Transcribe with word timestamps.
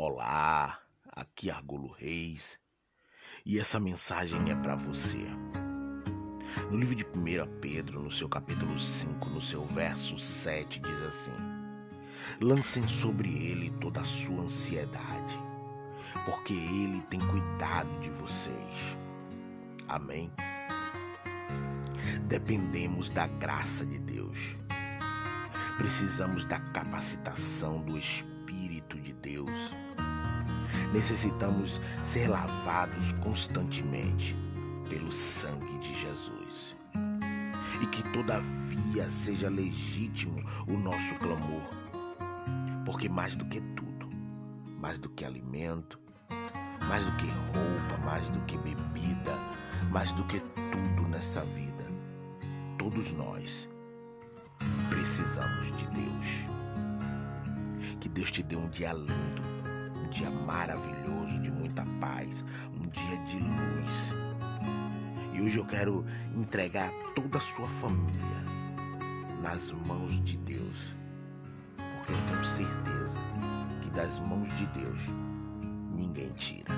Olá, 0.00 0.78
aqui 1.10 1.50
é 1.50 1.52
Argolo 1.52 1.90
Reis 1.90 2.56
e 3.44 3.58
essa 3.58 3.80
mensagem 3.80 4.38
é 4.48 4.54
para 4.54 4.76
você. 4.76 5.18
No 6.70 6.76
livro 6.76 6.94
de 6.94 7.04
1 7.04 7.58
Pedro, 7.60 8.00
no 8.04 8.08
seu 8.08 8.28
capítulo 8.28 8.78
5, 8.78 9.28
no 9.28 9.42
seu 9.42 9.66
verso 9.66 10.16
7, 10.16 10.78
diz 10.78 11.02
assim: 11.02 11.32
Lancem 12.40 12.86
sobre 12.86 13.28
ele 13.28 13.72
toda 13.80 14.00
a 14.00 14.04
sua 14.04 14.42
ansiedade, 14.42 15.36
porque 16.24 16.54
ele 16.54 17.02
tem 17.10 17.18
cuidado 17.18 17.98
de 17.98 18.10
vocês. 18.10 18.96
Amém. 19.88 20.30
Dependemos 22.28 23.10
da 23.10 23.26
graça 23.26 23.84
de 23.84 23.98
Deus. 23.98 24.56
Precisamos 25.76 26.44
da 26.44 26.60
capacitação 26.60 27.82
do 27.82 27.98
Espírito 27.98 28.96
de 29.00 29.12
Deus. 29.14 29.74
Necessitamos 30.92 31.80
ser 32.02 32.28
lavados 32.28 33.12
constantemente 33.20 34.36
pelo 34.88 35.12
sangue 35.12 35.78
de 35.78 36.00
Jesus. 36.00 36.74
E 37.80 37.86
que 37.86 38.02
todavia 38.12 39.10
seja 39.10 39.48
legítimo 39.48 40.42
o 40.66 40.72
nosso 40.72 41.14
clamor. 41.16 41.68
Porque 42.84 43.08
mais 43.08 43.36
do 43.36 43.44
que 43.44 43.60
tudo, 43.76 44.08
mais 44.80 44.98
do 44.98 45.10
que 45.10 45.24
alimento, 45.24 46.00
mais 46.88 47.04
do 47.04 47.12
que 47.16 47.26
roupa, 47.26 48.04
mais 48.04 48.28
do 48.30 48.40
que 48.46 48.56
bebida, 48.58 49.34
mais 49.90 50.12
do 50.14 50.24
que 50.24 50.40
tudo 50.40 51.08
nessa 51.08 51.44
vida, 51.44 51.84
todos 52.78 53.12
nós 53.12 53.68
precisamos 54.88 55.70
de 55.76 55.86
Deus. 55.88 56.46
Que 58.00 58.08
Deus 58.08 58.30
te 58.30 58.42
dê 58.42 58.56
um 58.56 58.68
dia 58.70 58.92
lindo, 58.92 59.42
um 60.08 60.10
dia 60.10 60.30
maravilhoso, 60.30 61.38
de 61.42 61.50
muita 61.52 61.84
paz, 62.00 62.42
um 62.80 62.88
dia 62.88 63.18
de 63.26 63.38
luz. 63.38 64.14
E 65.34 65.42
hoje 65.42 65.58
eu 65.58 65.66
quero 65.66 66.04
entregar 66.34 66.90
toda 67.14 67.36
a 67.36 67.40
sua 67.40 67.68
família 67.68 68.42
nas 69.42 69.70
mãos 69.70 70.18
de 70.24 70.38
Deus, 70.38 70.96
porque 71.76 72.12
eu 72.12 72.26
tenho 72.30 72.44
certeza 72.44 73.18
que 73.82 73.90
das 73.90 74.18
mãos 74.20 74.48
de 74.56 74.66
Deus 74.68 74.98
ninguém 75.90 76.30
tira. 76.30 76.77